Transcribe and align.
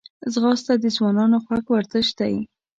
ځغاسته 0.33 0.73
د 0.77 0.85
ځوانانو 0.95 1.37
خوښ 1.45 1.63
ورزش 1.71 2.07
دی 2.19 2.35